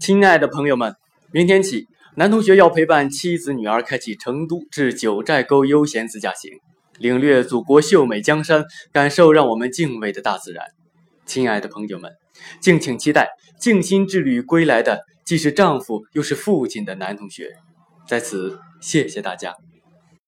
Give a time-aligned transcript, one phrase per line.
[0.00, 0.96] 亲爱的朋友们
[1.30, 6.50] 明天起男同学要陪伴妻子女儿开启成都至九寨沟悠闲自驾行
[6.98, 10.64] 领略祖国秀美江山感受让我们敬畏的大自然。
[11.26, 12.12] 亲爱的朋友们
[12.62, 13.28] 敬请期待
[13.58, 17.50] 静心之旅归来的既是丈夫又是父亲的男同学。
[18.08, 19.54] 在此谢谢大家。